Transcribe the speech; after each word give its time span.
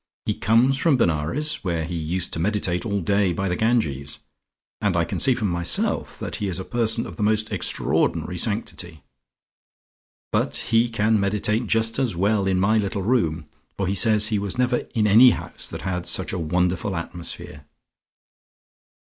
He 0.25 0.33
comes 0.33 0.79
from 0.79 0.97
Benares 0.97 1.63
where 1.63 1.85
he 1.85 1.93
used 1.93 2.33
to 2.33 2.39
meditate 2.39 2.87
all 2.87 3.01
day 3.01 3.33
by 3.33 3.47
the 3.47 3.55
Ganges, 3.55 4.17
and 4.81 4.97
I 4.97 5.05
can 5.05 5.19
see 5.19 5.35
for 5.35 5.45
myself 5.45 6.17
that 6.17 6.37
he 6.37 6.47
is 6.47 6.57
a 6.57 6.65
person 6.65 7.05
of 7.05 7.17
the 7.17 7.21
most 7.21 7.51
extraordinary 7.51 8.35
sanctity. 8.35 9.03
But 10.31 10.55
he 10.71 10.89
can 10.89 11.19
meditate 11.19 11.67
just 11.67 11.99
as 11.99 12.15
well 12.15 12.47
in 12.47 12.59
my 12.59 12.79
little 12.79 13.03
room, 13.03 13.45
for 13.77 13.85
he 13.85 13.93
says 13.93 14.29
he 14.29 14.39
was 14.39 14.57
never 14.57 14.77
in 14.95 15.05
any 15.05 15.29
house 15.37 15.69
that 15.69 15.81
had 15.83 16.07
such 16.07 16.33
a 16.33 16.39
wonderful 16.39 16.95
atmosphere. 16.95 17.65